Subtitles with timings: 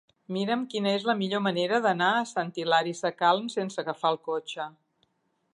[0.35, 4.71] Mira'm quina és la millor manera d'anar a Sant Hilari Sacalm sense agafar el cotxe.